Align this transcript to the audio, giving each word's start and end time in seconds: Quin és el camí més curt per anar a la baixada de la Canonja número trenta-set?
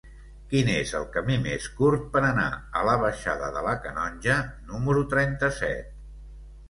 Quin 0.53 0.69
és 0.75 0.93
el 0.99 1.03
camí 1.17 1.35
més 1.41 1.67
curt 1.81 2.07
per 2.15 2.23
anar 2.29 2.47
a 2.81 2.85
la 2.89 2.95
baixada 3.03 3.51
de 3.59 3.63
la 3.67 3.77
Canonja 3.87 4.39
número 4.73 5.05
trenta-set? 5.17 5.95